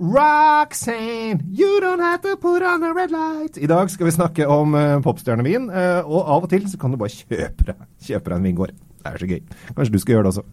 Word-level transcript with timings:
Roxanne, 0.00 1.42
you 1.52 1.78
don't 1.78 2.00
have 2.00 2.22
to 2.22 2.34
put 2.36 2.62
on 2.62 2.82
a 2.82 2.94
red 2.94 3.10
light. 3.10 3.58
I 3.58 3.66
dag 3.68 3.90
skal 3.92 4.06
vi 4.08 4.12
snakke 4.14 4.46
om 4.48 4.72
uh, 4.72 4.96
popstjernevin, 5.04 5.66
uh, 5.68 6.08
og 6.08 6.22
av 6.24 6.46
og 6.46 6.48
til 6.48 6.64
så 6.72 6.80
kan 6.80 6.94
du 6.94 6.96
bare 6.96 7.12
kjøpe 7.12 7.66
deg, 7.68 7.82
kjøpe 8.06 8.32
deg 8.32 8.38
en 8.38 8.46
vingård. 8.48 8.72
Det 8.72 9.10
er 9.10 9.20
så 9.20 9.28
gøy. 9.28 9.42
Kanskje 9.76 9.92
du 9.92 9.98
skal 10.00 10.14
gjøre 10.14 10.24
det 10.24 10.32
også. 10.32 10.46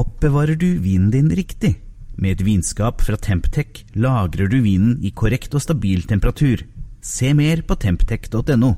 Oppbevarer 0.00 0.56
du 0.56 0.70
vinen 0.80 1.10
din 1.12 1.28
riktig? 1.36 1.74
Med 2.16 2.38
et 2.38 2.46
vinskap 2.48 3.04
fra 3.04 3.20
Temptec 3.20 3.82
lagrer 3.92 4.48
du 4.48 4.62
vinen 4.64 4.96
i 5.04 5.12
korrekt 5.12 5.52
og 5.52 5.66
stabil 5.66 6.08
temperatur. 6.08 6.64
Se 7.04 7.34
mer 7.36 7.60
på 7.68 7.76
temptec.no. 7.76 8.72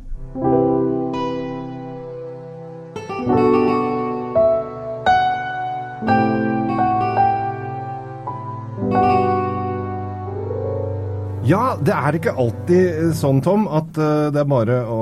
Ja, 11.44 11.74
det 11.76 11.92
er 11.92 12.16
ikke 12.16 12.32
alltid 12.40 13.10
sånn, 13.18 13.42
Tom, 13.44 13.66
at 13.68 13.98
uh, 14.00 14.30
det 14.32 14.40
er 14.40 14.46
bare 14.48 14.78
å 14.88 15.00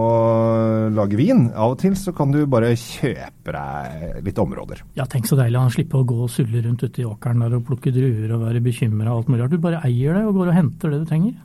lage 0.91 1.15
vin. 1.15 1.45
Av 1.55 1.77
og 1.77 1.79
til 1.79 1.95
så 1.95 2.11
kan 2.17 2.33
du 2.35 2.41
bare 2.51 2.73
kjøpe 2.75 3.55
deg 3.55 4.17
litt 4.27 4.41
områder. 4.43 4.81
Ja, 4.99 5.07
tenk 5.07 5.31
så 5.31 5.39
deilig 5.39 5.61
å 5.61 5.69
slippe 5.71 6.01
å 6.01 6.09
gå 6.09 6.17
og 6.25 6.33
sulle 6.35 6.65
rundt 6.65 6.83
ute 6.83 7.05
i 7.05 7.07
åkeren 7.07 7.45
der 7.45 7.55
og 7.61 7.63
plukke 7.69 7.95
druer 7.95 8.35
og 8.35 8.43
være 8.49 8.65
bekymra 8.65 9.13
og 9.13 9.21
alt 9.21 9.31
mulig. 9.31 9.53
Du 9.53 9.63
bare 9.63 9.85
eier 9.87 10.19
det 10.19 10.25
og 10.27 10.41
går 10.41 10.51
og 10.51 10.59
henter 10.59 10.91
det 10.91 11.01
du 11.05 11.07
trenger. 11.13 11.39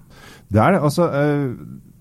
Det 0.50 0.64
er 0.64 0.74
det. 0.74 0.82
Altså, 0.90 1.12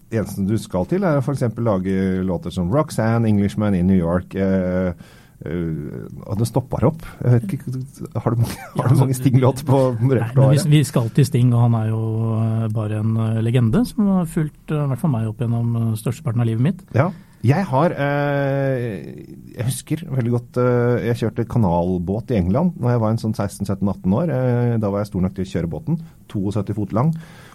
det 0.09 0.23
eneste 0.23 0.49
du 0.49 0.57
skal 0.63 0.89
til, 0.89 1.05
er 1.05 1.21
f.eks. 1.21 1.45
lage 1.69 2.25
låter 2.25 2.55
som 2.55 2.73
Roxanne, 2.73 3.29
Englishman 3.29 3.77
in 3.77 3.93
New 3.93 4.01
York. 4.01 4.33
Uh, 4.33 4.97
og 5.45 6.39
den 6.41 6.49
stopper 6.49 6.87
opp. 6.89 7.05
Jeg 7.21 7.35
vet 7.35 7.53
ikke, 7.59 7.83
Har 8.15 8.33
du 8.33 8.41
mange, 8.41 8.57
har 8.77 8.89
du 8.89 8.97
mange 9.03 9.17
Sting-låter 9.19 9.67
på 9.69 9.81
repertoaret? 9.93 10.65
Vi, 10.65 10.79
vi 10.79 10.83
skal 10.89 11.11
til 11.13 11.29
Sting, 11.29 11.53
og 11.53 11.67
han 11.67 11.77
er 11.77 11.91
jo 11.91 12.01
uh, 12.41 12.65
bare 12.73 13.03
en 13.03 13.13
uh, 13.21 13.39
legende 13.45 13.85
som 13.85 14.09
har 14.15 14.27
fulgt 14.33 14.73
i 14.73 14.81
hvert 14.81 15.03
fall 15.03 15.13
meg 15.13 15.29
opp 15.29 15.45
gjennom 15.45 15.95
størsteparten 16.01 16.41
av 16.41 16.49
livet 16.49 16.65
mitt. 16.65 16.85
Ja, 16.97 17.11
jeg 17.47 17.67
har 17.69 17.93
Jeg 17.95 19.65
husker 19.69 20.01
veldig 20.09 20.31
godt 20.33 20.57
Jeg 21.05 21.19
kjørte 21.21 21.45
kanalbåt 21.47 22.33
i 22.33 22.39
England 22.41 22.73
da 22.81 22.95
jeg 22.95 23.03
var 23.05 23.13
en 23.13 23.21
sånn 23.21 23.37
16-17-18 23.37 24.17
år. 24.19 24.33
da 24.81 24.91
var 24.91 25.05
jeg 25.05 25.11
stor 25.13 25.23
nok 25.23 25.37
til 25.37 25.45
å 25.45 25.51
kjøre 25.53 25.71
båten. 25.71 26.01
72 26.33 26.75
fot 26.75 26.97
lang. 26.97 27.13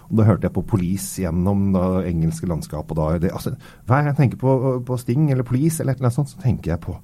Og 0.08 0.16
da 0.20 0.28
hørte 0.28 0.48
jeg 0.48 0.54
på 0.54 0.64
Police 0.70 1.22
gjennom 1.24 1.72
det 1.74 1.84
engelske 2.12 2.48
landskapet. 2.48 2.96
Da, 2.96 3.18
det, 3.20 3.34
altså, 3.34 3.54
hver 3.88 4.00
gang 4.00 4.12
jeg 4.12 4.20
tenker 4.22 4.40
på, 4.40 4.54
på 4.86 4.98
Sting 5.02 5.28
eller 5.32 5.46
Police, 5.48 5.82
eller 5.82 5.96
et 5.96 6.00
eller 6.00 6.10
annet 6.10 6.20
sånt, 6.20 6.32
så 6.32 6.42
tenker 6.46 6.74
jeg 6.74 6.82
på 6.86 6.96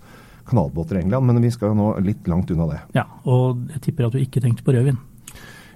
kanalbåter 0.48 0.98
i 0.98 1.04
England, 1.04 1.28
men 1.28 1.44
vi 1.44 1.52
skal 1.54 1.76
nå 1.76 1.92
litt 2.04 2.26
langt 2.30 2.50
unna 2.54 2.66
det. 2.72 2.80
Ja, 2.96 3.06
Og 3.28 3.68
jeg 3.74 3.84
tipper 3.88 4.08
at 4.08 4.16
du 4.16 4.22
ikke 4.22 4.42
tenkte 4.44 4.66
på 4.66 4.74
rødvin? 4.76 4.98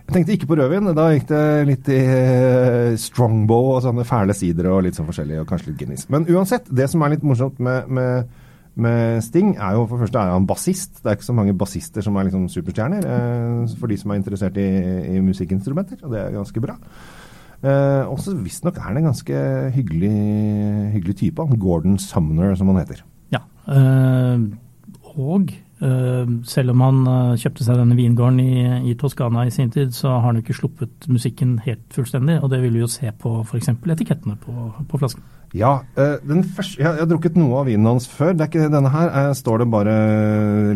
Jeg 0.03 0.17
tenkte 0.17 0.35
ikke 0.35 0.49
på 0.51 0.57
rødvin. 0.59 0.91
Da 0.97 1.09
gikk 1.15 1.29
det 1.31 1.43
litt 1.69 1.91
i 1.95 2.01
uh, 2.03 2.95
strongbow 3.01 3.77
og 3.77 3.83
sånne 3.85 4.07
fæle 4.07 4.35
sider 4.37 4.69
og 4.73 4.83
litt 4.87 4.99
sånn 4.99 5.09
forskjellig, 5.09 5.39
og 5.41 5.49
kanskje 5.49 5.71
litt 5.71 5.79
Guinness. 5.81 6.09
Men 6.13 6.27
uansett, 6.29 6.67
det 6.69 6.89
som 6.91 7.05
er 7.05 7.15
litt 7.15 7.25
morsomt 7.27 7.63
med, 7.63 7.89
med, 7.89 8.33
med 8.75 9.23
Sting, 9.25 9.55
er 9.55 9.79
jo 9.79 9.87
for 9.87 9.97
det 9.97 10.09
første 10.09 10.25
er 10.25 10.35
han 10.35 10.49
bassist. 10.51 10.99
Det 11.01 11.09
er 11.13 11.19
ikke 11.21 11.31
så 11.31 11.39
mange 11.39 11.57
bassister 11.57 12.05
som 12.05 12.19
er 12.19 12.29
liksom 12.29 12.49
superstjerner, 12.51 13.09
eh, 13.15 13.77
for 13.79 13.93
de 13.93 14.01
som 14.01 14.13
er 14.13 14.21
interessert 14.21 14.59
i, 14.61 14.69
i 15.15 15.23
musikkinstrumenter, 15.25 16.03
og 16.03 16.17
det 16.17 16.25
er 16.25 16.37
ganske 16.37 16.65
bra. 16.67 16.77
Uh, 17.63 18.11
også 18.11 18.35
visstnok 18.43 18.81
er 18.81 18.89
han 18.89 18.99
en 18.99 19.07
ganske 19.13 19.41
hyggelig, 19.77 20.17
hyggelig 20.97 21.19
type. 21.21 21.45
Gordon 21.63 21.95
Sumner, 22.03 22.57
som 22.59 22.73
han 22.73 22.83
heter. 22.83 23.05
Øh, 23.69 24.41
og 25.15 25.49
øh, 25.83 26.29
selv 26.45 26.71
om 26.71 26.81
han 26.81 27.03
øh, 27.07 27.37
kjøpte 27.39 27.67
seg 27.67 27.79
denne 27.79 27.99
vingården 27.99 28.41
i, 28.41 28.91
i, 28.91 28.95
Toskana 28.99 29.45
i 29.47 29.53
sin 29.55 29.71
tid, 29.71 29.93
så 29.93 30.09
har 30.17 30.27
han 30.27 30.39
jo 30.39 30.47
ikke 30.47 30.59
sluppet 30.59 31.07
musikken 31.09 31.59
helt 31.67 31.95
fullstendig. 31.95 32.41
Og 32.43 32.51
det 32.51 32.63
vil 32.63 32.75
vi 32.75 32.83
jo 32.83 32.91
se 32.91 33.13
på 33.21 33.43
f.eks. 33.45 33.69
etikettene 33.69 34.37
på, 34.41 34.73
på 34.89 34.99
flasken. 34.99 35.23
Ja, 35.53 35.83
første, 35.93 36.79
jeg, 36.81 36.89
har 36.89 37.05
drukket 37.05 37.35
noe 37.37 37.59
av 37.61 37.67
vinen 37.69 37.85
hans 37.85 38.07
før. 38.09 38.31
Det 38.33 38.41
er 38.41 38.49
ikke 38.49 38.71
denne 38.73 38.89
her. 38.89 39.11
Jeg 39.13 39.37
står 39.37 39.61
det 39.61 39.67
bare 39.75 39.97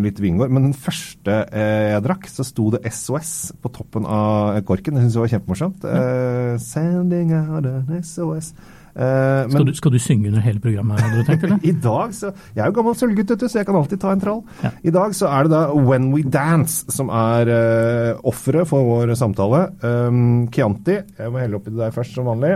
litt 0.04 0.20
vingård. 0.20 0.52
Men 0.52 0.68
den 0.68 0.76
første 0.76 1.38
jeg 1.48 2.02
drakk, 2.04 2.28
så 2.28 2.44
sto 2.44 2.68
det 2.74 2.82
SOS 2.92 3.30
på 3.56 3.72
toppen 3.72 4.04
av 4.04 4.60
korken. 4.68 4.98
Det 4.98 5.06
syns 5.06 5.16
jeg 5.16 5.24
var 5.24 5.32
kjempemorsomt. 5.32 5.86
Ja. 5.88 6.58
Sending 6.60 7.32
out 7.38 7.64
an 7.70 8.04
SOS. 8.04 8.52
Uh, 8.96 9.44
skal, 9.50 9.66
du, 9.68 9.74
skal, 9.76 9.92
du, 9.92 9.98
synge 10.00 10.30
under 10.30 10.40
hele 10.40 10.60
programmet? 10.64 11.00
hadde 11.04 11.20
du 11.20 11.26
tenkt, 11.28 11.42
eller? 11.44 11.58
I 11.68 11.72
dag 11.84 12.14
så, 12.16 12.30
Jeg 12.54 12.62
er 12.64 12.70
jo 12.70 12.76
gammel 12.78 12.94
sølvgutt, 12.96 13.32
så 13.44 13.58
jeg 13.58 13.66
kan 13.68 13.76
alltid 13.76 14.00
ta 14.00 14.12
en 14.14 14.22
trall. 14.22 14.38
Ja. 14.64 14.70
I 14.88 14.92
dag 14.94 15.16
så 15.18 15.28
er 15.28 15.44
det 15.44 15.52
da 15.52 15.64
When 15.76 16.06
We 16.14 16.22
Dance 16.24 16.94
som 16.94 17.10
er 17.12 17.50
uh, 17.52 18.22
offeret 18.24 18.70
for 18.70 18.86
vår 18.88 19.12
samtale. 19.20 19.66
Um, 19.84 20.46
Chianti. 20.48 20.96
Jeg 21.18 21.34
må 21.34 21.42
helle 21.42 21.58
oppi 21.58 21.74
det 21.74 21.82
der 21.82 21.92
først, 21.92 22.16
som 22.16 22.30
vanlig. 22.30 22.54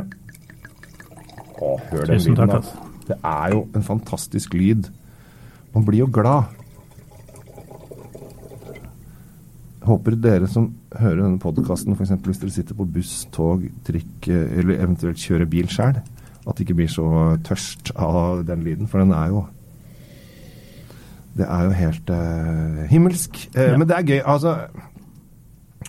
Å, 1.61 1.75
hør 1.91 2.09
den 2.09 2.23
lyden, 2.25 2.55
da. 2.55 2.63
Det 3.11 3.19
er 3.27 3.53
jo 3.53 3.61
en 3.77 3.85
fantastisk 3.85 4.57
lyd. 4.57 4.89
Man 5.75 5.85
blir 5.85 6.07
jo 6.07 6.09
glad. 6.15 6.57
Håper 9.85 10.17
dere 10.17 10.49
som 10.49 10.71
hører 10.97 11.21
denne 11.23 11.41
podkasten, 11.43 11.93
f.eks. 11.97 12.15
hvis 12.25 12.41
dere 12.41 12.55
sitter 12.55 12.77
på 12.79 12.89
buss, 12.97 13.13
tog, 13.35 13.67
trikk 13.85 14.29
eller 14.31 14.79
eventuelt 14.79 15.21
kjører 15.21 15.49
bil 15.51 15.69
sjøl, 15.73 16.01
at 16.47 16.57
det 16.57 16.65
ikke 16.65 16.79
blir 16.81 16.93
så 16.93 17.07
tørst 17.45 17.93
av 17.99 18.45
den 18.49 18.65
lyden, 18.65 18.89
for 18.89 19.03
den 19.03 19.13
er 19.17 19.33
jo 19.33 19.47
Det 21.37 21.47
er 21.47 21.65
jo 21.65 21.75
helt 21.79 22.09
uh, 22.11 22.79
himmelsk. 22.91 23.37
Uh, 23.55 23.61
ja. 23.63 23.77
Men 23.79 23.87
det 23.89 23.95
er 23.97 24.09
gøy. 24.09 24.21
Altså, 24.27 24.57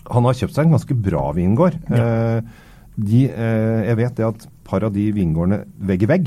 han 0.06 0.24
har 0.28 0.36
kjøpt 0.38 0.54
seg 0.54 0.68
en 0.68 0.76
ganske 0.76 0.94
bra 0.94 1.24
vingård. 1.34 1.80
Ja. 1.90 2.04
Uh, 2.38 2.68
de, 2.92 3.22
jeg 3.24 3.96
vet 3.96 4.18
det 4.18 4.24
at 4.26 4.42
par 4.68 4.84
av 4.84 4.92
de 4.92 5.06
vingårdene 5.16 5.62
vegg 5.88 6.02
i 6.04 6.08
vegg 6.10 6.26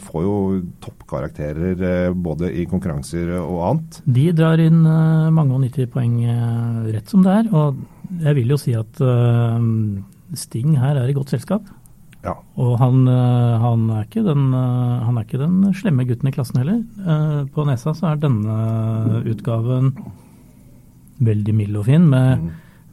får 0.00 0.22
jo 0.24 0.36
toppkarakterer 0.80 2.14
både 2.16 2.48
i 2.56 2.64
konkurranser 2.64 3.34
og 3.36 3.58
annet. 3.68 3.98
De 4.16 4.24
drar 4.32 4.62
inn 4.64 4.80
mange 4.80 5.52
og 5.52 5.60
90 5.66 5.90
poeng 5.92 6.16
rett 6.88 7.12
som 7.12 7.20
det 7.24 7.36
er. 7.36 7.52
Og 7.52 7.84
jeg 8.24 8.38
vil 8.40 8.56
jo 8.56 8.58
si 8.64 8.72
at 8.80 9.04
Sting 10.40 10.72
her 10.80 11.02
er 11.02 11.12
i 11.12 11.16
godt 11.20 11.36
selskap. 11.36 11.68
Ja. 12.24 12.34
Og 12.60 12.76
han, 12.80 13.04
eh, 13.10 13.54
han, 13.60 13.86
er 13.92 14.04
ikke 14.06 14.24
den, 14.24 14.48
eh, 14.56 15.00
han 15.04 15.18
er 15.18 15.26
ikke 15.26 15.40
den 15.42 15.58
slemme 15.76 16.06
gutten 16.08 16.30
i 16.30 16.34
klassen 16.34 16.60
heller. 16.62 16.80
Eh, 17.04 17.40
på 17.52 17.66
nesa 17.68 17.92
så 17.96 18.12
er 18.12 18.22
denne 18.22 19.24
utgaven 19.28 19.92
veldig 21.24 21.54
mild 21.56 21.76
og 21.78 21.84
fin, 21.88 22.06
med, 22.10 22.46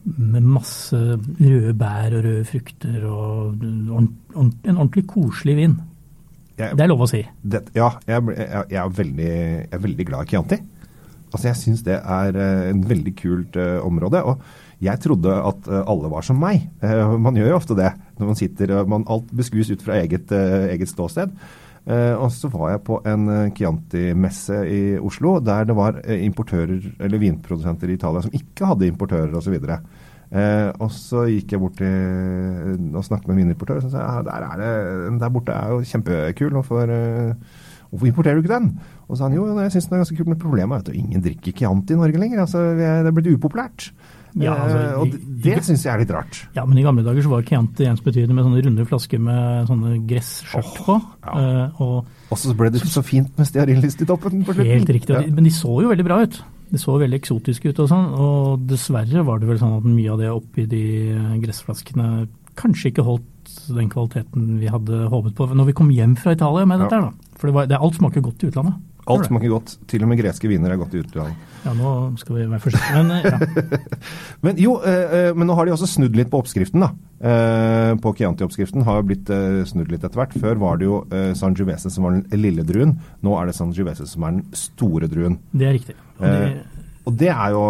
med 0.04 0.50
masse 0.58 0.98
røde 0.98 1.72
bær 1.78 2.18
og 2.18 2.28
røde 2.28 2.44
frukter 2.50 3.08
og 3.08 3.64
en 3.64 4.12
ordentlig 4.36 5.08
koselig 5.10 5.58
vin. 5.62 5.80
Jeg, 6.60 6.76
det 6.78 6.84
er 6.84 6.92
lov 6.92 7.08
å 7.08 7.10
si. 7.10 7.24
Det, 7.42 7.64
ja, 7.74 7.90
jeg, 8.06 8.28
jeg, 8.36 8.66
jeg, 8.68 8.82
er 8.84 9.00
veldig, 9.00 9.32
jeg 9.32 9.72
er 9.80 9.86
veldig 9.88 10.08
glad 10.12 10.28
i 10.28 10.34
Chianti. 10.34 10.60
Altså, 11.32 11.46
jeg 11.48 11.58
syns 11.62 11.86
det 11.88 11.96
er 11.96 12.36
en 12.68 12.84
veldig 12.90 13.14
kult 13.16 13.56
uh, 13.56 13.80
område. 13.88 14.20
og 14.20 14.44
jeg 14.82 15.00
trodde 15.00 15.32
at 15.32 15.68
alle 15.70 16.10
var 16.12 16.26
som 16.26 16.40
meg. 16.42 16.66
Uh, 16.84 17.16
man 17.22 17.38
gjør 17.38 17.54
jo 17.54 17.58
ofte 17.62 17.78
det 17.78 17.94
når 18.22 18.32
man 18.32 18.40
sitter 18.40 18.76
og 18.78 18.94
man 18.94 19.08
Alt 19.12 19.34
beskues 19.36 19.72
ut 19.74 19.84
fra 19.84 20.00
eget, 20.00 20.32
eh, 20.32 20.72
eget 20.76 20.90
ståsted. 20.92 21.34
Og 21.82 22.28
så 22.30 22.46
var 22.54 22.76
jeg 22.76 22.84
på 22.86 23.00
en 23.10 23.24
Chianti-messe 23.58 24.60
i 24.70 24.82
Oslo 25.02 25.40
der 25.42 25.66
det 25.66 25.74
var 25.74 25.96
importører, 26.14 26.78
eller 27.02 27.18
vinprodusenter 27.18 27.90
i 27.90 27.96
Italia 27.98 28.22
som 28.22 28.36
ikke 28.38 28.68
hadde 28.70 28.86
importører 28.92 29.34
osv. 29.34 29.56
Eh, 30.32 30.70
og 30.80 30.88
så 30.96 31.26
gikk 31.28 31.52
jeg 31.52 31.60
bort 31.60 31.76
til 31.82 32.96
og 32.96 33.04
snakket 33.04 33.28
med 33.28 33.42
min 33.42 33.52
importører 33.52 33.82
og 33.82 33.90
så 33.90 33.92
sa 33.92 34.06
jeg 34.06 34.28
der, 34.30 34.46
er 34.48 34.62
det, 34.62 35.18
der 35.20 35.34
borte 35.34 35.58
er 35.58 35.74
jo 35.74 35.82
kjempekul. 35.90 36.54
Hvorfor, 36.56 36.94
hvorfor 37.90 38.08
importerer 38.08 38.40
du 38.40 38.46
ikke 38.46 38.54
den? 38.54 38.70
Og 39.10 39.18
så 39.18 39.20
sa 39.20 39.28
han 39.28 39.36
jo, 39.36 39.50
jeg 39.60 39.74
syns 39.74 39.90
den 39.90 39.98
er 39.98 40.04
ganske 40.06 40.16
kul, 40.22 40.30
men 40.32 40.40
problemet 40.40 40.78
er 40.78 40.86
at 40.86 40.96
ingen 40.96 41.26
drikker 41.26 41.58
Chianti 41.58 41.98
i 41.98 42.00
Norge 42.00 42.22
lenger. 42.22 42.46
altså 42.46 42.64
Det 42.80 42.88
er 42.88 43.12
blitt 43.12 43.34
upopulært. 43.36 43.92
Ja, 44.40 44.54
altså, 44.56 44.78
eh, 44.80 44.94
og 45.02 45.12
det, 45.12 45.20
det 45.44 45.58
syns 45.68 45.84
jeg 45.86 45.92
er 45.94 46.04
litt 46.04 46.14
rart. 46.16 46.40
Ja, 46.56 46.64
men 46.68 46.80
i 46.80 46.86
gamle 46.86 47.04
dager 47.06 47.26
så 47.26 47.34
var 47.34 47.44
Chianti 47.48 47.88
ensbetydende 47.90 48.38
med 48.38 48.48
sånne 48.48 48.64
runde 48.68 48.88
flasker 48.88 49.22
med 49.22 49.68
sånne 49.70 49.98
gresskjørt 50.08 50.72
oh, 50.72 50.86
på. 50.86 50.98
Ja. 51.26 51.68
Og, 51.84 51.98
og, 52.30 52.40
så 52.40 52.56
ble 52.58 52.72
det 52.74 52.84
så 52.86 53.04
fint 53.06 53.34
med 53.40 53.50
stearinlist 53.50 54.04
i 54.06 54.10
toppen 54.10 54.46
på 54.48 54.56
slutten. 54.56 54.72
Helt 54.72 54.94
riktig. 54.96 55.18
Ja. 55.18 55.26
Men 55.28 55.48
de 55.48 55.54
så 55.56 55.78
jo 55.84 55.92
veldig 55.92 56.08
bra 56.08 56.22
ut. 56.24 56.42
Det 56.72 56.80
så 56.80 56.96
veldig 56.96 57.20
eksotisk 57.20 57.68
ut 57.68 57.82
og 57.84 57.90
sånn. 57.92 58.06
Og 58.16 58.68
dessverre 58.70 59.26
var 59.28 59.42
det 59.42 59.50
vel 59.50 59.60
sånn 59.60 59.80
at 59.82 59.90
mye 59.90 60.14
av 60.14 60.22
det 60.22 60.32
oppi 60.32 60.68
de 60.72 60.86
gressflaskene 61.44 62.12
kanskje 62.60 62.92
ikke 62.92 63.06
holdt 63.08 63.28
den 63.72 63.90
kvaliteten 63.92 64.60
vi 64.62 64.70
hadde 64.72 65.06
håpet 65.12 65.36
på 65.38 65.48
når 65.52 65.72
vi 65.72 65.76
kom 65.76 65.92
hjem 65.94 66.16
fra 66.20 66.36
Italia 66.36 66.68
med 66.68 66.84
dette. 66.84 66.96
her, 66.96 67.10
da. 67.10 67.38
For 67.40 67.50
det, 67.50 67.56
var, 67.56 67.68
det, 67.72 67.80
alt 67.82 67.98
smaker 67.98 68.24
godt 68.24 68.44
i 68.44 68.52
utlandet. 68.52 68.80
Alt 69.10 69.26
smaker 69.26 69.50
godt. 69.50 69.74
Til 69.90 70.04
og 70.06 70.12
med 70.12 70.20
greske 70.20 70.50
viner 70.50 70.74
er 70.74 70.80
godt 70.80 70.94
i 70.94 71.02
utlandet. 71.02 71.48
Ja, 71.62 71.74
nå 71.78 71.92
skal 72.22 72.36
vi 72.38 72.44
være 72.50 72.60
forsiktige. 72.62 73.02
Men, 73.02 73.12
eh, 73.16 73.26
ja. 73.26 73.80
men 74.46 74.60
jo, 74.62 74.76
eh, 74.86 75.16
eh, 75.18 75.32
men 75.38 75.50
nå 75.50 75.56
har 75.58 75.66
de 75.66 75.74
også 75.74 75.90
snudd 75.90 76.18
litt 76.18 76.30
på 76.32 76.42
oppskriften, 76.42 76.86
da. 76.86 76.92
Eh, 77.22 77.92
på 78.02 78.14
Chianti-oppskriften 78.18 78.86
har 78.88 79.02
jo 79.02 79.08
blitt 79.12 79.30
eh, 79.34 79.62
snudd 79.70 79.92
litt 79.94 80.06
etter 80.06 80.22
hvert. 80.22 80.38
Før 80.42 80.62
var 80.62 80.80
det 80.82 80.88
jo 80.90 81.02
eh, 81.14 81.34
Sangiovese 81.38 81.92
som 81.94 82.08
var 82.08 82.18
den 82.18 82.42
lille 82.42 82.66
druen. 82.68 82.96
Nå 83.26 83.36
er 83.38 83.50
det 83.50 83.58
Sangiovese 83.58 84.08
som 84.10 84.26
er 84.26 84.38
den 84.38 84.48
store 84.58 85.10
druen. 85.12 85.38
Det 85.54 85.70
er 85.70 85.78
riktig. 85.78 85.98
Og 86.22 86.26
det, 86.26 86.88
og 87.10 87.14
det 87.18 87.30
er 87.34 87.54
jo 87.56 87.62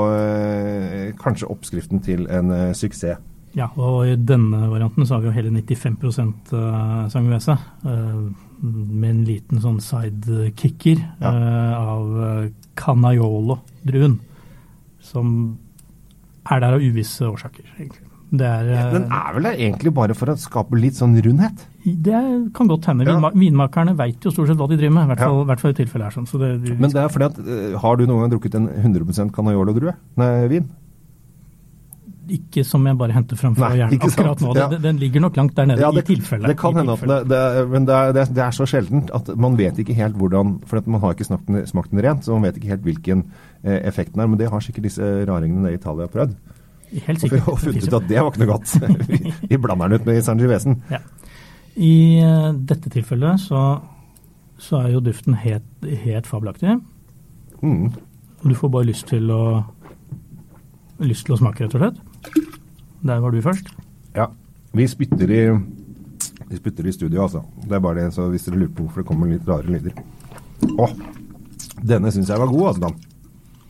kanskje 1.20 1.52
oppskriften 1.52 2.04
til 2.04 2.26
en 2.32 2.52
suksess. 2.76 3.20
Ja, 3.58 3.68
og 3.76 4.06
i 4.08 4.16
denne 4.16 4.70
varianten 4.72 5.06
så 5.06 5.16
har 5.18 5.24
vi 5.24 5.28
jo 5.28 5.36
hele 5.36 5.52
95 5.52 5.98
uh, 6.54 7.10
sangiovese. 7.12 7.58
Uh, 7.86 8.30
med 8.62 9.10
en 9.10 9.24
liten 9.26 9.60
sånn 9.64 9.80
sidekicker 9.82 11.00
Ja. 11.20 11.32
eh, 11.34 11.74
av 11.82 12.52
Canaiolo-druen. 12.78 14.20
Som 15.02 15.58
er 16.46 16.62
der 16.62 16.78
av 16.78 16.86
uvisse 16.86 17.26
årsaker, 17.26 17.66
egentlig. 17.80 18.06
Det 18.32 18.48
er, 18.48 18.68
ja, 18.70 18.84
Den 18.94 19.10
er 19.12 19.34
vel 19.36 19.44
der 19.44 19.58
egentlig 19.60 19.92
bare 19.94 20.16
for 20.16 20.32
å 20.32 20.38
skape 20.40 20.78
litt 20.80 20.96
sånn 20.96 21.18
rundhet? 21.20 21.68
det 21.84 22.20
kan 22.54 22.68
godt 22.70 22.86
hende. 22.86 23.04
Ja. 23.10 23.18
Vinmakerne 23.34 23.96
veit 23.98 24.22
jo 24.24 24.32
stort 24.32 24.48
sett 24.52 24.60
hva 24.60 24.68
de 24.70 24.78
driver 24.78 24.94
med. 24.94 25.04
I 25.04 25.12
hvert 25.12 25.24
fall, 25.26 25.40
i 25.42 25.48
hvert 25.50 25.64
fall 25.64 25.74
i 25.74 25.78
tilfellet 25.82 26.06
her. 26.06 26.14
Sånn. 26.16 26.28
Så 26.30 26.38
det, 26.40 26.52
Men 26.80 26.94
det 26.94 27.02
er 27.02 27.10
fordi 27.10 27.26
at 27.26 27.40
eh, 27.42 27.80
Har 27.82 27.98
du 27.98 28.06
noen 28.06 28.22
gang 28.22 28.32
drukket 28.36 28.56
en 28.56 28.70
100% 28.70 29.34
Canaiolo-drue? 29.36 29.96
Nei, 30.22 30.30
vin? 30.48 30.70
Ikke 32.38 32.64
som 32.68 32.86
jeg 32.88 32.98
bare 33.00 33.14
henter 33.16 33.40
fram 33.40 33.56
fra 33.58 33.70
hjernen 33.76 34.02
akkurat 34.08 34.42
nå. 34.44 34.54
Ja. 34.58 34.68
Den, 34.72 34.82
den 34.86 35.00
ligger 35.02 35.24
nok 35.26 35.38
langt 35.40 35.56
der 35.58 35.68
nede, 35.70 35.82
Ja, 35.84 35.90
i 35.92 36.04
tilfelle. 36.08 36.48
Det 36.52 36.58
kan 36.60 36.78
hende 36.80 36.96
at 36.96 37.04
det, 37.12 37.18
det, 37.32 37.42
men 37.72 37.88
det 37.90 37.96
er, 37.98 38.14
det, 38.16 38.24
er, 38.24 38.34
det 38.38 38.48
så 38.58 38.68
sjeldent 38.70 39.12
at 39.18 39.32
man 39.42 39.58
vet 39.60 39.80
ikke 39.84 39.96
helt 39.98 40.16
hvordan 40.20 40.56
For 40.70 40.82
man 40.86 41.04
har 41.04 41.16
ikke 41.18 41.28
smakt 41.28 41.48
den, 41.50 41.62
smakt 41.70 41.92
den 41.92 42.04
rent, 42.06 42.26
så 42.26 42.38
man 42.38 42.48
vet 42.48 42.60
ikke 42.62 42.72
helt 42.74 42.86
hvilken 42.88 43.26
eh, 43.64 43.80
effekten 43.92 44.22
er. 44.24 44.30
Men 44.32 44.40
det 44.40 44.50
har 44.54 44.64
sikkert 44.64 44.88
disse 44.88 45.10
raringene 45.30 45.74
i 45.74 45.80
Italia 45.80 46.08
prøvd. 46.12 46.36
Helt 47.08 47.24
sikkert. 47.24 47.48
Og 47.48 47.60
funnet 47.62 47.88
ut 47.88 47.98
at 48.02 48.08
det 48.10 48.20
var 48.20 48.32
ikke 48.32 48.44
noe 48.46 48.54
godt. 48.54 48.76
Vi- 49.12 49.34
Vi 49.54 49.60
blander 49.64 49.92
den 49.92 50.02
ut 50.02 50.08
med 50.12 50.22
Sangiovesen. 50.26 50.80
Ja. 50.92 51.00
I 51.80 51.94
uh, 52.20 52.50
dette 52.68 52.92
tilfellet 52.92 53.40
så, 53.40 53.66
så 54.60 54.82
er 54.84 54.96
jo 54.98 55.04
duften 55.04 55.38
helt, 55.40 55.68
helt 56.04 56.28
fabelaktig. 56.28 56.78
Mm. 57.62 57.92
Og 58.42 58.50
du 58.50 58.56
får 58.58 58.74
bare 58.74 58.90
lyst 58.90 59.08
til 59.12 59.30
å 59.32 59.44
lyst 61.02 61.26
til 61.26 61.36
å 61.36 61.40
smake, 61.40 61.64
rett 61.66 61.76
og 61.78 61.82
slett. 61.82 62.02
Der 63.04 63.20
var 63.24 63.32
du 63.34 63.42
først. 63.42 63.70
Ja. 64.16 64.26
Vi 64.74 64.88
spytter 64.88 65.32
i 65.32 65.44
vi 66.52 66.58
spytter 66.60 66.88
i 66.88 66.92
studio, 66.92 67.22
altså. 67.24 67.42
Det 67.64 67.72
er 67.78 67.80
bare 67.80 68.02
det, 68.04 68.10
så 68.14 68.26
hvis 68.30 68.44
dere 68.44 68.60
lurer 68.60 68.74
på 68.76 68.84
hvorfor 68.84 69.02
det 69.02 69.08
kommer 69.08 69.30
litt 69.32 69.48
rare 69.48 69.64
lyder. 69.72 69.94
Åh, 70.80 70.92
denne 71.88 72.12
syns 72.12 72.30
jeg 72.30 72.40
var 72.42 72.50
god, 72.52 72.68
altså, 72.68 72.82
Dan. 72.82 72.98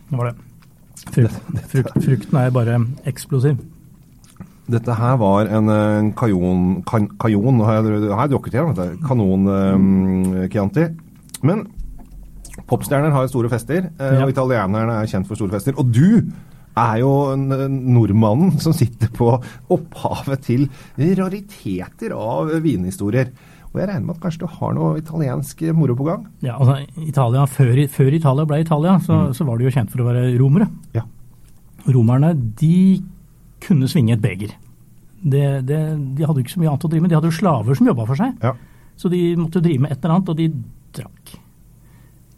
Det 0.10 0.18
var 0.18 0.32
det. 0.32 0.36
Frukt, 1.12 1.38
frukt, 1.72 2.00
frukten 2.06 2.38
er 2.42 2.50
bare 2.54 2.80
eksplosiv. 3.10 3.62
Dette 4.72 4.96
her 4.96 5.16
var 5.22 5.50
en, 5.52 5.70
en 5.70 6.10
kajon, 6.16 6.82
kan, 6.88 7.08
kajon 7.20 7.58
Nå 7.58 7.66
har 7.68 7.80
jeg, 7.82 8.02
jeg 8.08 8.32
drukket 8.32 8.56
igjen. 8.56 9.00
Kanon 9.06 9.48
um, 9.50 10.48
Chianti. 10.54 10.86
Men 11.44 11.66
popstjerner 12.70 13.12
har 13.14 13.28
store 13.28 13.50
fester, 13.52 13.90
eh, 14.00 14.14
Ja. 14.16 14.24
og 14.26 14.32
italienerne 14.32 15.00
er 15.02 15.10
kjent 15.12 15.28
for 15.28 15.36
store 15.40 15.52
fester. 15.54 15.76
Og 15.78 15.92
du 15.94 16.32
er 16.78 17.00
jo 17.02 17.12
nordmannen 17.38 18.60
som 18.64 18.76
sitter 18.76 19.12
på 19.16 19.34
opphavet 19.72 20.46
til 20.48 20.68
rariteter 21.20 22.16
av 22.16 22.52
vinhistorier. 22.64 23.32
Og 23.72 23.80
jeg 23.80 23.88
regner 23.88 24.04
med 24.04 24.18
at 24.18 24.24
kanskje 24.26 24.44
du 24.44 24.56
har 24.60 24.74
noe 24.76 25.00
italiensk 25.00 25.64
moro 25.78 25.96
på 25.96 26.08
gang? 26.08 26.26
Ja, 26.44 26.58
altså 26.58 26.82
Italia, 27.00 27.46
Før, 27.48 27.78
før 27.92 28.18
Italia 28.18 28.48
ble 28.48 28.60
Italia, 28.66 28.98
så, 29.04 29.22
så 29.36 29.48
var 29.48 29.58
de 29.58 29.68
jo 29.68 29.72
kjent 29.72 29.94
for 29.94 30.04
å 30.04 30.10
være 30.10 30.26
romere. 30.42 30.68
Ja. 30.96 31.06
Romerne 31.88 32.34
de 32.36 33.00
kunne 33.64 33.88
svinge 33.90 34.18
et 34.18 34.24
beger. 34.24 34.58
Det, 35.22 35.46
det, 35.70 35.80
de 36.18 36.26
hadde 36.26 36.42
jo 36.42 36.44
ikke 36.44 36.56
så 36.58 36.62
mye 36.64 36.72
annet 36.74 36.86
å 36.88 36.92
drive 36.92 37.06
med. 37.06 37.14
De 37.14 37.20
hadde 37.20 37.32
jo 37.32 37.40
slaver 37.40 37.78
som 37.78 37.88
jobba 37.88 38.08
for 38.10 38.20
seg. 38.20 38.44
Ja. 38.44 38.56
Så 39.00 39.12
de 39.14 39.22
måtte 39.40 39.64
drive 39.64 39.86
med 39.86 39.94
et 39.94 40.02
eller 40.02 40.18
annet, 40.18 40.32
og 40.34 40.40
de 40.42 40.50
drakk 40.98 41.36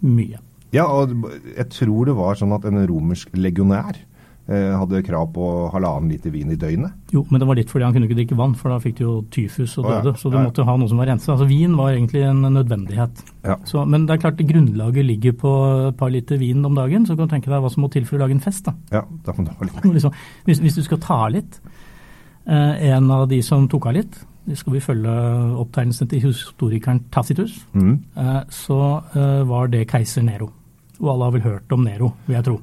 mye. 0.03 0.41
Ja, 0.73 0.85
og 0.89 1.13
jeg 1.53 1.69
tror 1.73 2.09
det 2.09 2.17
var 2.17 2.37
sånn 2.37 2.53
at 2.55 2.65
en 2.69 2.81
romersk 2.89 3.33
legionær 3.37 3.97
hadde 4.47 4.99
krav 5.07 5.29
på 5.31 5.45
halvannen 5.71 6.09
liter 6.11 6.33
vin 6.33 6.49
i 6.51 6.57
døgnet. 6.59 6.91
Jo, 7.15 7.21
men 7.29 7.39
det 7.39 7.47
var 7.47 7.55
litt 7.55 7.69
fordi 7.71 7.85
han 7.85 7.93
kunne 7.95 8.09
ikke 8.09 8.17
drikke 8.17 8.35
vann, 8.35 8.55
for 8.59 8.73
da 8.73 8.79
fikk 8.83 8.97
de 8.97 9.05
jo 9.05 9.13
tyfus 9.31 9.77
og 9.79 9.85
Å, 9.85 9.93
ja. 9.93 10.01
døde. 10.03 10.17
Så 10.19 10.27
du 10.29 10.35
Ja, 10.35 10.41
ja. 10.41 10.49
måtte 10.49 10.65
ha 10.67 10.75
noe 10.81 10.91
som 10.91 10.99
var 10.99 11.07
rensa. 11.07 11.31
Altså 11.31 11.47
Vin 11.47 11.77
var 11.79 11.93
egentlig 11.93 12.25
en 12.27 12.41
nødvendighet. 12.51 13.21
Ja. 13.47 13.55
Så, 13.69 13.85
men 13.87 14.03
det 14.09 14.17
er 14.17 14.23
klart 14.25 14.43
grunnlaget 14.43 15.07
ligger 15.07 15.37
på 15.39 15.53
et 15.87 15.97
par 16.01 16.11
liter 16.11 16.41
vin 16.41 16.65
om 16.67 16.75
dagen, 16.75 17.07
så 17.07 17.15
kan 17.15 17.29
du 17.29 17.35
tenke 17.37 17.47
deg 17.53 17.63
hva 17.63 17.71
som 17.71 17.85
må 17.85 17.91
til 17.93 18.03
for 18.09 18.19
å 18.19 18.25
lage 18.25 18.35
en 18.35 18.43
fest. 18.43 18.67
da. 18.67 18.75
Ja, 18.91 19.05
da 19.23 19.37
må 19.37 19.47
du 19.47 19.53
ha 19.55 19.69
litt 19.69 19.87
Liksom, 19.95 20.19
hvis, 20.49 20.59
hvis 20.59 20.75
du 20.75 20.83
skal 20.89 20.99
ta 20.99 21.21
litt, 21.31 21.61
eh, 22.45 22.89
en 22.91 23.09
av 23.11 23.29
de 23.31 23.39
som 23.45 23.69
tok 23.71 23.87
av 23.91 23.95
litt, 24.01 24.19
det 24.43 24.57
skal 24.59 24.75
vi 24.75 24.83
følge 24.83 25.11
opptegnelsen 25.63 26.09
til 26.11 26.25
historikeren 26.27 26.99
Tacitus, 27.15 27.61
mm. 27.71 27.95
eh, 28.19 28.41
så 28.51 28.79
eh, 29.15 29.41
var 29.47 29.71
det 29.71 29.85
keiser 29.87 30.25
Nero. 30.27 30.51
Og 30.99 31.09
alle 31.15 31.29
har 31.29 31.35
vel 31.37 31.45
hørt 31.47 31.71
om 31.75 31.83
Nero, 31.87 32.11
vil 32.27 32.35
jeg 32.35 32.47
tro. 32.49 32.59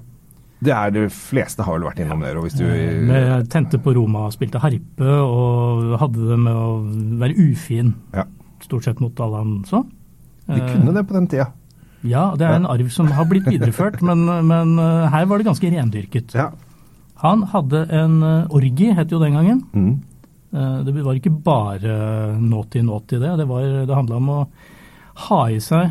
Det 0.61 0.73
er 0.77 0.91
de 0.93 1.07
fleste 1.09 1.65
har 1.65 1.79
vel 1.79 1.87
vært 1.89 2.01
innom 2.05 2.21
det. 2.21 2.35
Hvis 2.37 2.59
du 2.59 2.65
Eh, 2.67 3.43
tente 3.49 3.79
på 3.81 3.95
Roma, 3.97 4.27
spilte 4.31 4.61
harpe 4.61 5.07
og 5.25 5.95
hadde 6.03 6.27
det 6.29 6.39
med 6.39 6.53
å 6.53 6.83
være 7.23 7.37
ufin 7.39 7.95
Ja, 8.13 8.25
stort 8.61 8.85
sett 8.85 9.01
mot 9.01 9.19
alle 9.21 9.37
han 9.41 9.55
så. 9.65 9.85
de 10.51 10.59
Eh, 10.61 10.75
kunne 10.75 10.93
det 10.93 11.07
på 11.09 11.15
den 11.17 11.27
tida. 11.33 11.47
Ja, 12.05 12.35
det 12.37 12.47
er 12.49 12.55
en 12.57 12.67
arv 12.67 12.89
som 12.93 13.07
har 13.13 13.25
blitt 13.29 13.45
videreført, 13.55 14.01
men, 14.03 14.25
men 14.49 14.79
eh, 14.79 15.09
her 15.13 15.25
var 15.27 15.39
det 15.39 15.47
ganske 15.49 15.71
rendyrket. 15.73 16.35
Ja. 16.35 16.51
Han 17.25 17.43
hadde 17.53 17.87
en 17.93 18.23
orgi, 18.49 18.93
het 18.97 19.11
jo 19.13 19.19
den 19.21 19.35
gangen. 19.37 19.65
Mm. 19.73 20.01
Eh, 20.53 20.85
Det 20.85 20.95
var 21.05 21.15
ikke 21.15 21.33
bare 21.45 22.37
naughty-naughty 22.41 23.19
det. 23.21 23.35
Det, 23.39 23.49
var, 23.49 23.67
det 23.87 23.95
handla 23.97 24.17
om 24.17 24.29
å 24.29 24.49
ha 25.29 25.43
i 25.53 25.59
seg 25.61 25.91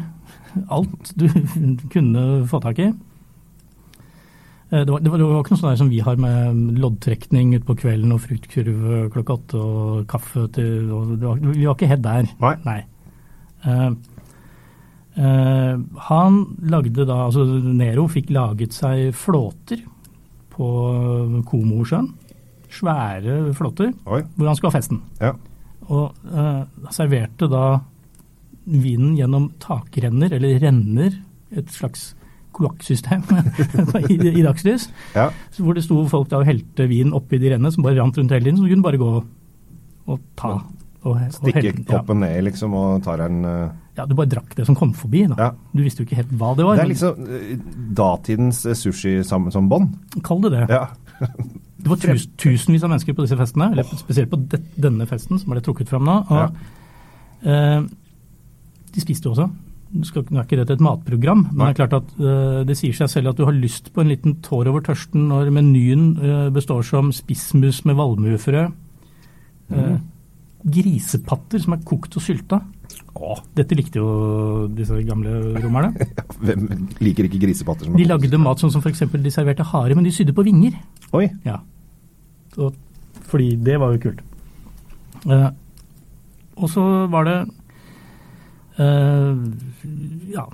alt 0.69 1.12
du 1.15 1.27
kunne 1.94 2.45
få 2.50 2.60
tak 2.62 2.80
i. 2.80 2.92
Eh, 4.71 4.86
Det 4.86 4.92
var, 4.92 5.00
det 5.00 5.10
var, 5.12 5.18
det 5.18 5.25
var 5.25 5.42
ikke 5.42 5.56
noe 5.56 5.63
sånn 5.63 5.81
som 5.81 5.89
vi 5.89 6.00
har 6.06 6.19
med 6.21 6.80
loddtrekning 6.80 7.56
utpå 7.57 7.75
kvelden 7.81 8.13
og 8.13 8.21
fruktkurv 8.21 9.10
klokka 9.13 9.38
åtte 9.39 9.57
og 9.60 10.07
kaffe 10.10 10.45
til 10.54 10.92
og 10.94 11.16
det 11.18 11.25
var, 11.25 11.42
Vi 11.42 11.66
var 11.66 11.75
ikke 11.77 11.89
helt 11.89 12.06
der. 12.06 12.30
Nei. 12.44 12.56
Nei. 12.68 12.80
Uh, 13.66 13.92
uh, 15.19 15.75
han 16.07 16.38
lagde 16.71 17.04
da 17.04 17.25
Altså 17.25 17.44
Nero 17.44 18.06
fikk 18.07 18.30
laget 18.31 18.77
seg 18.77 19.10
flåter 19.18 19.81
på 20.54 20.69
Komosjøen. 21.50 22.07
Svære 22.69 23.54
flåter 23.57 23.92
Oi. 24.06 24.22
hvor 24.36 24.48
han 24.48 24.56
skulle 24.56 24.72
ha 24.72 24.77
festen. 24.77 25.01
Ja. 25.19 25.33
Og 25.89 26.13
uh, 26.30 26.63
serverte 26.94 27.50
da 27.50 27.80
vinen 28.69 29.15
gjennom 29.18 29.50
takrenner, 29.60 30.31
eller 30.38 30.60
renner, 30.62 31.15
et 31.57 31.72
slags 31.74 32.12
kloakksystem 32.59 33.23
i, 34.13 34.19
i 34.19 34.44
dagslys. 34.45 34.89
ja. 35.15 35.29
Så 35.56 35.65
Hvor 35.65 35.77
det 35.77 35.85
sto 35.85 36.01
folk 36.11 36.29
da 36.31 36.41
og 36.41 36.50
helte 36.50 36.88
vin 36.91 37.15
oppi 37.15 37.39
de 37.41 37.53
rennene 37.53 37.71
som 37.73 37.85
bare 37.85 38.00
rant 38.00 38.17
rundt 38.19 38.35
hele 38.35 38.45
tiden. 38.45 38.59
Så 38.59 38.67
du 38.67 38.73
kunne 38.73 38.85
bare 38.85 39.01
gå 39.01 39.11
og 40.09 40.21
ta. 40.39 40.56
Og, 41.00 41.13
og 41.15 41.19
Stikke 41.31 41.63
helte, 41.63 41.86
koppen 41.88 42.19
ned, 42.24 42.41
liksom, 42.50 42.74
og 42.75 43.03
tar 43.05 43.24
en 43.24 43.43
uh... 43.45 43.53
Ja, 43.95 44.03
ja, 44.03 44.07
du 44.07 44.15
bare 44.15 44.31
drakk 44.31 44.53
det 44.55 44.65
som 44.67 44.75
kom 44.79 44.93
forbi. 44.95 45.25
da. 45.31 45.36
Ja. 45.39 45.50
Du 45.75 45.84
visste 45.84 46.03
jo 46.03 46.07
ikke 46.07 46.19
helt 46.22 46.31
hva 46.39 46.53
det 46.55 46.65
var. 46.67 46.79
Det 46.79 46.86
er 46.86 46.91
liksom 46.91 47.31
eh, 47.36 47.53
datidens 48.00 48.62
eh, 48.67 48.77
sushi 48.77 49.15
som, 49.27 49.50
som 49.51 49.67
bånd. 49.72 49.95
Kall 50.24 50.43
det 50.45 50.53
det. 50.57 50.67
Ja. 50.72 50.88
Det 51.79 51.88
var 51.88 51.95
tus, 51.95 52.25
tusenvis 52.36 52.84
av 52.84 52.89
mennesker 52.91 53.15
på 53.15 53.24
disse 53.24 53.38
festene, 53.39 53.69
eller 53.72 53.88
spesielt 53.95 54.27
på 54.27 54.36
det, 54.51 54.57
denne 54.84 55.05
festen 55.07 55.39
som 55.39 55.53
ble 55.53 55.62
trukket 55.63 55.88
fram 55.88 56.03
nå. 56.03 56.15
Og, 56.27 56.57
eh, 57.48 57.86
de 58.91 59.03
spiste 59.03 59.29
jo 59.29 59.31
også. 59.31 59.45
Skal- 60.05 60.22
er 60.29 60.43
ikke 60.43 60.60
dette 60.60 60.75
et 60.77 60.84
matprogram, 60.86 61.48
men 61.50 61.63
det 61.63 61.72
er 61.72 61.79
klart 61.79 61.96
at 61.98 62.10
uh, 62.22 62.62
det 62.67 62.75
sier 62.77 62.93
seg 62.93 63.10
selv 63.10 63.31
at 63.31 63.39
du 63.39 63.46
har 63.48 63.55
lyst 63.58 63.89
på 63.96 64.03
en 64.03 64.12
liten 64.12 64.36
tår 64.46 64.69
over 64.69 64.84
tørsten 64.86 65.25
når 65.31 65.50
menyen 65.55 66.12
uh, 66.19 66.50
består 66.53 66.84
som 66.86 67.10
spissmus 67.15 67.81
med 67.89 67.98
valmuefrø, 67.98 68.67
eh, 69.74 69.96
grisepatter 70.69 71.63
som 71.63 71.74
er 71.74 71.81
kokt 71.88 72.19
og 72.19 72.22
sylta. 72.22 72.62
Dette 73.58 73.77
likte 73.77 73.98
jo 73.98 74.67
disse 74.77 74.93
gamle 75.08 75.58
romerne. 75.58 76.08
Hvem 76.46 76.69
liker 77.01 77.25
ikke 77.25 77.41
grisepatter 77.41 77.88
som 77.89 77.98
er 77.98 78.03
De 78.03 78.10
lagde 78.12 78.41
mat 78.41 78.62
sånn 78.62 78.74
som 78.74 78.86
f.eks. 78.86 79.08
de 79.10 79.34
serverte 79.34 79.65
hare, 79.72 79.98
men 79.98 80.05
de 80.05 80.13
sydde 80.13 80.36
på 80.38 80.46
vinger. 80.46 80.77
Oi. 81.17 81.25
Ja. 81.48 81.58
Og, 82.62 82.77
fordi 83.29 83.55
det 83.58 83.79
var 83.81 83.96
jo 83.96 84.03
kult. 84.05 84.22
Og 86.60 86.69
så 86.69 86.86
var 87.10 87.25
det 87.25 87.39
ja, 88.79 90.45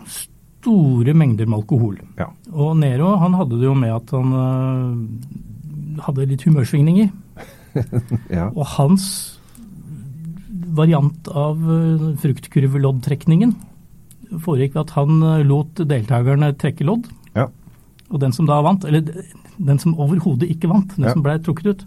store 0.65 1.13
mengder 1.13 1.45
med 1.49 1.59
alkohol. 1.61 1.99
Ja. 2.19 2.31
Og 2.53 2.75
Nero 2.79 3.15
han 3.21 3.37
hadde 3.37 3.59
det 3.59 3.67
jo 3.67 3.75
med 3.77 3.93
at 3.93 4.13
han 4.15 4.35
eh, 4.41 6.01
hadde 6.07 6.29
litt 6.31 6.47
humørsvingninger. 6.47 7.13
Ja. 8.31 8.45
Og 8.55 8.63
hans 8.77 9.05
variant 10.77 11.27
av 11.27 11.59
uh, 11.59 12.05
fruktkurveloddtrekningen 12.21 13.51
foregikk 14.45 14.77
ved 14.77 14.81
at 14.85 14.93
han 14.95 15.17
eh, 15.19 15.43
lot 15.43 15.81
deltakerne 15.89 16.53
trekke 16.55 16.87
lodd. 16.87 17.09
Ja. 17.35 17.49
Og 18.07 18.21
den 18.23 18.31
som 18.35 18.47
da 18.47 18.61
vant, 18.63 18.87
eller 18.87 19.03
den 19.57 19.81
som 19.83 19.97
overhodet 19.99 20.47
ikke 20.51 20.71
vant, 20.71 20.95
den 20.95 21.09
som 21.11 21.25
ble 21.25 21.35
trukket 21.43 21.67
ut, 21.67 21.83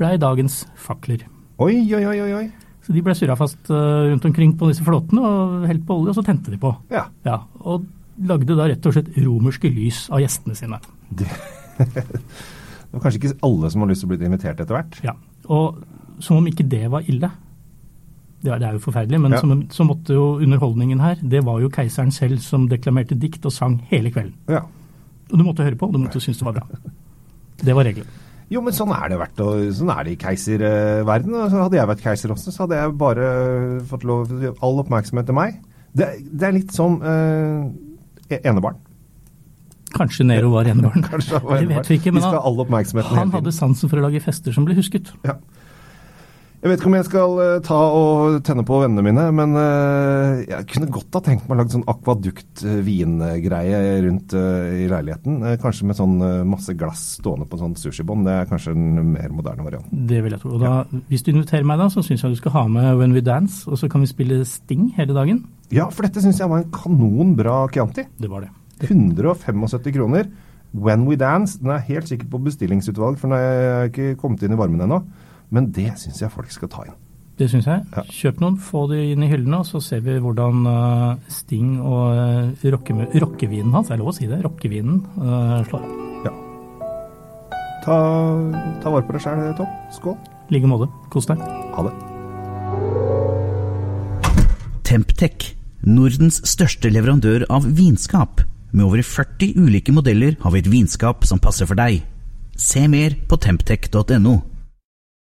ble 0.00 0.14
dagens 0.20 0.62
fakler. 0.80 1.26
Oi, 1.60 1.76
oi, 1.92 2.02
oi, 2.08 2.32
oi. 2.40 2.46
Så 2.88 2.94
de 2.96 3.02
ble 3.04 3.12
surra 3.14 3.34
fast 3.36 3.68
eh, 3.68 4.08
rundt 4.08 4.24
omkring 4.24 4.54
på 4.56 4.70
disse 4.70 4.80
flåtene 4.86 5.20
og 5.20 5.66
helt 5.68 5.82
på 5.84 5.98
olje, 6.00 6.14
og 6.14 6.16
så 6.16 6.24
tente 6.24 6.48
de 6.54 6.56
på. 6.62 6.70
Ja. 6.90 7.02
Ja, 7.28 7.42
Og 7.60 7.84
lagde 8.24 8.56
da 8.56 8.64
rett 8.66 8.86
og 8.88 8.94
slett 8.96 9.10
romerske 9.20 9.68
lys 9.70 10.06
av 10.10 10.22
gjestene 10.24 10.56
sine. 10.56 10.78
Det 11.12 11.28
var 12.90 13.02
kanskje 13.04 13.20
ikke 13.20 13.34
alle 13.44 13.68
som 13.70 13.84
har 13.84 13.90
lyst 13.92 14.02
til 14.02 14.08
å 14.08 14.14
bli 14.14 14.26
invitert 14.26 14.62
etter 14.64 14.74
hvert. 14.74 14.96
Ja, 15.04 15.12
Og 15.52 15.82
som 16.24 16.40
om 16.40 16.48
ikke 16.50 16.64
det 16.66 16.88
var 16.90 17.04
ille. 17.06 17.28
Det 18.42 18.50
er, 18.54 18.58
det 18.62 18.68
er 18.70 18.78
jo 18.78 18.82
forferdelig, 18.82 19.20
men 19.20 19.36
Ja. 19.36 19.40
som, 19.42 19.52
så 19.70 19.84
måtte 19.86 20.14
jo 20.14 20.38
underholdningen 20.42 21.00
her 21.02 21.16
Det 21.22 21.40
var 21.44 21.60
jo 21.60 21.68
keiseren 21.74 22.10
selv 22.14 22.38
som 22.42 22.68
deklamerte 22.70 23.16
dikt 23.18 23.44
og 23.46 23.52
sang 23.52 23.80
hele 23.90 24.10
kvelden. 24.14 24.34
Ja. 24.48 24.64
Og 25.28 25.36
du 25.38 25.44
måtte 25.44 25.62
høre 25.66 25.76
på, 25.76 25.86
og 25.86 25.92
du 25.92 25.98
måtte 26.00 26.20
synes 26.22 26.38
det 26.40 26.46
var 26.48 26.56
bra. 26.62 26.66
Det 27.66 27.74
var 27.74 27.84
regelen. 27.84 28.06
Jo, 28.48 28.62
men 28.64 28.72
sånn 28.72 28.92
er 28.96 29.10
det 29.12 29.18
vært, 29.20 29.40
og 29.44 29.66
sånn 29.76 29.90
er 29.92 30.06
det 30.06 30.14
i 30.14 30.20
keiserverden. 30.22 31.34
og 31.36 31.50
så 31.52 31.64
Hadde 31.66 31.76
jeg 31.76 31.90
vært 31.90 32.04
keiser 32.04 32.32
også, 32.32 32.52
så 32.54 32.64
hadde 32.64 32.78
jeg 32.80 32.94
bare 33.00 33.26
fått 33.90 34.06
lov 34.08 34.30
til 34.30 34.54
all 34.64 34.80
oppmerksomhet 34.84 35.28
til 35.28 35.36
meg. 35.36 35.58
Det, 35.92 36.08
det 36.32 36.48
er 36.48 36.54
litt 36.56 36.72
som 36.72 36.96
eh, 37.04 38.38
enebarn. 38.40 38.80
Kanskje 39.96 40.24
Nero 40.28 40.52
var 40.52 40.68
enebarn. 40.68 41.04
Kanskje 41.04 41.38
han 41.38 41.46
var 41.48 41.62
Det 41.62 41.68
vet 41.74 41.90
vi 41.90 41.98
ikke, 42.00 42.12
men 42.16 42.24
han, 42.24 43.12
han 43.12 43.32
hadde 43.36 43.54
sansen 43.56 43.90
for 43.90 44.00
å 44.00 44.04
lage 44.08 44.20
fester 44.24 44.54
som 44.56 44.66
ble 44.68 44.76
husket. 44.78 45.12
Ja. 45.28 45.38
Jeg 46.58 46.72
vet 46.72 46.80
ikke 46.80 46.88
om 46.90 46.94
jeg 46.96 47.06
skal 47.06 47.36
eh, 47.38 47.60
ta 47.62 47.76
og 47.94 48.40
tenne 48.42 48.64
på 48.66 48.80
vennene 48.82 49.02
mine, 49.06 49.24
men 49.30 49.52
eh, 49.60 50.40
jeg 50.42 50.66
kunne 50.72 50.88
godt 50.90 51.14
ha 51.14 51.20
tenkt 51.22 51.44
meg 51.46 51.54
å 51.54 51.58
lage 51.60 51.70
sånn 51.76 51.84
akvadukt-vingreie 51.86 53.78
rundt 54.02 54.34
eh, 54.34 54.82
i 54.82 54.88
leiligheten. 54.90 55.36
Kanskje 55.62 55.86
med 55.86 55.98
sånn 56.00 56.16
masse 56.50 56.74
glass 56.74 57.04
stående 57.20 57.46
på 57.46 57.60
sånn 57.60 57.76
sushibånd. 57.78 58.26
Det 58.26 58.34
er 58.34 58.50
kanskje 58.50 58.74
en 58.74 59.12
mer 59.12 59.30
moderne 59.30 59.62
variant. 59.68 59.86
Det 59.86 60.18
vil 60.24 60.34
jeg 60.34 60.42
tro. 60.42 60.56
Og 60.56 60.64
da, 60.64 60.72
Hvis 61.06 61.22
du 61.22 61.30
inviterer 61.30 61.62
meg, 61.68 61.78
da, 61.78 61.86
så 61.94 62.02
syns 62.02 62.26
jeg 62.26 62.34
du 62.34 62.40
skal 62.42 62.56
ha 62.56 62.64
med 62.74 62.90
When 62.98 63.14
We 63.14 63.22
Dance, 63.22 63.62
og 63.70 63.78
så 63.78 63.86
kan 63.92 64.02
vi 64.02 64.10
spille 64.10 64.42
Sting 64.48 64.90
hele 64.98 65.14
dagen. 65.14 65.44
Ja, 65.70 65.86
for 65.94 66.08
dette 66.08 66.24
syns 66.24 66.42
jeg 66.42 66.50
var 66.50 66.64
en 66.64 66.74
kanonbra 66.74 67.68
Chianti. 67.70 68.08
Det 68.18 68.32
var 68.34 68.48
det. 68.48 68.50
175 68.82 69.94
kroner. 69.94 70.26
When 70.74 71.06
We 71.06 71.14
Dance. 71.22 71.62
Den 71.62 71.70
er 71.70 71.86
helt 71.86 72.10
sikkert 72.10 72.34
på 72.34 72.42
bestillingsutvalg, 72.50 73.22
for 73.22 73.30
den 73.30 73.38
er 73.38 73.92
ikke 73.92 74.18
kommet 74.18 74.42
inn 74.42 74.58
i 74.58 74.58
varmen 74.58 74.82
ennå. 74.88 75.04
Men 75.54 75.70
det 75.72 75.92
syns 76.00 76.22
jeg 76.22 76.32
folk 76.32 76.50
skal 76.52 76.70
ta 76.72 76.86
inn. 76.88 76.96
Det 77.38 77.46
syns 77.52 77.68
jeg. 77.70 77.84
Ja. 77.94 78.02
Kjøp 78.10 78.40
noen, 78.42 78.56
få 78.58 78.88
de 78.90 78.98
inn 79.12 79.22
i 79.22 79.28
hyllene, 79.30 79.60
og 79.62 79.68
så 79.68 79.78
ser 79.82 80.02
vi 80.02 80.16
hvordan 80.18 80.66
eh, 80.66 81.20
Sting 81.30 81.76
og 81.78 82.18
uh, 82.18 82.66
rockevinen 83.22 83.70
hans, 83.76 83.92
er 83.94 84.00
lov 84.00 84.10
å 84.10 84.16
si 84.16 84.26
det, 84.26 84.40
rockevinen 84.42 84.98
eh, 85.22 85.60
slår. 85.68 85.84
Ja. 86.26 86.34
Ta, 87.84 88.00
ta 88.82 88.90
vare 88.90 89.06
på 89.06 89.14
deg 89.14 89.22
sjæl, 89.22 89.44
Tom. 89.60 89.70
Skål. 89.94 90.18
I 90.48 90.56
like 90.56 90.70
måte. 90.70 90.90
Kos 91.14 91.30
deg. 91.30 91.38
Ha 91.76 91.86
det. 91.86 91.94
Temptec, 94.88 95.52
Nordens 95.86 96.40
største 96.48 96.90
leverandør 96.90 97.46
av 97.54 97.70
vinskap. 97.78 98.42
Med 98.72 98.84
over 98.88 99.04
40 99.04 99.54
ulike 99.62 99.94
modeller 99.94 100.34
har 100.42 100.52
vi 100.52 100.64
et 100.64 100.70
vinskap 100.72 101.22
som 101.28 101.38
passer 101.40 101.68
for 101.70 101.78
deg. 101.78 102.02
Se 102.58 102.82
mer 102.90 103.14
på 103.30 103.38
temptec.no. 103.38 104.40